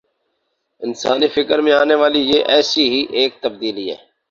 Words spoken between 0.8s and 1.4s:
انسانی